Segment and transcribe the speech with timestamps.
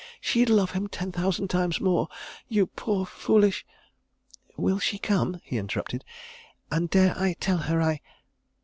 [0.19, 3.63] "She'd love him ten thousand times more—you poor, foolish..."
[4.57, 6.03] "Will she come?" he interrupted.
[6.71, 8.01] "And dare I tell her I